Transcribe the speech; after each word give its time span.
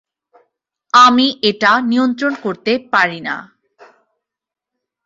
আমি 0.93 1.27
এটা 1.49 1.71
নিয়ন্ত্রণ 1.81 2.33
করতে 2.43 2.71
পারি 2.93 3.19
না। 3.21 3.35